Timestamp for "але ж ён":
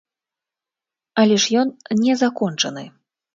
1.23-1.75